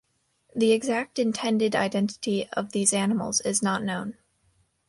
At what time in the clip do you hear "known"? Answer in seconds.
3.83-4.17